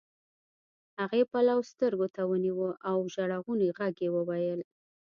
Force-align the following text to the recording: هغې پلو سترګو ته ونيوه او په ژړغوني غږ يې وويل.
هغې 0.99 1.21
پلو 1.31 1.57
سترګو 1.71 2.07
ته 2.15 2.21
ونيوه 2.31 2.69
او 2.89 2.97
په 3.03 3.09
ژړغوني 3.13 3.67
غږ 3.77 3.95
يې 4.03 4.09
وويل. 4.15 4.61